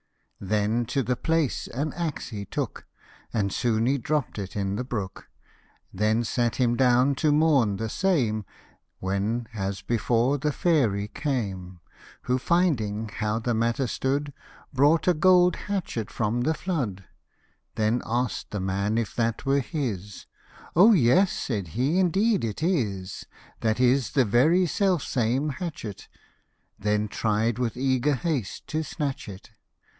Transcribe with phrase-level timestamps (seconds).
[0.39, 2.87] 48 Then to the place an axe he took,
[3.31, 5.27] And soon he dropt it in the brook;
[5.93, 8.43] Then sat him down to mourn the same,
[8.97, 11.79] When, as before, the fairy came;
[12.23, 14.33] Who, finding how the matter stood,
[14.73, 17.05] Brought a gold hatchet from the flood;
[17.75, 20.25] Then ask'd the man if that were his:"
[20.75, 23.27] O yes!" said he," indeed it is:
[23.59, 26.07] That is the very self same hatchet:"
[26.79, 29.51] Then tried with eager haste to snatch it.